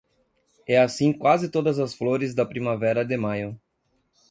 É 0.67 0.79
assim 0.79 1.13
quase 1.13 1.47
todas 1.47 1.77
as 1.77 1.93
flores 1.93 2.33
da 2.33 2.43
primavera 2.43 3.05
de 3.05 3.15
maio. 3.15 3.61